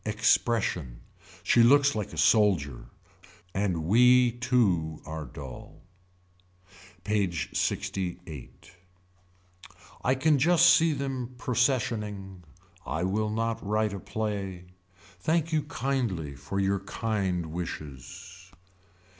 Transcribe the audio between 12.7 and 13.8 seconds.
I will not